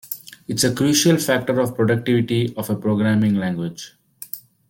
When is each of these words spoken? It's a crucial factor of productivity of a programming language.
It's 0.47 0.63
a 0.63 0.73
crucial 0.73 1.17
factor 1.17 1.59
of 1.59 1.75
productivity 1.75 2.55
of 2.57 2.71
a 2.71 2.75
programming 2.75 3.35
language. 3.35 3.93